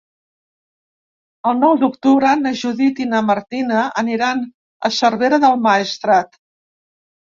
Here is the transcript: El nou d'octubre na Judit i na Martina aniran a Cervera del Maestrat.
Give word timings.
El 1.49 1.59
nou 1.63 1.75
d'octubre 1.83 2.31
na 2.39 2.53
Judit 2.61 3.01
i 3.05 3.07
na 3.11 3.21
Martina 3.27 3.83
aniran 4.03 4.41
a 4.91 4.95
Cervera 4.97 5.41
del 5.45 5.63
Maestrat. 5.67 6.35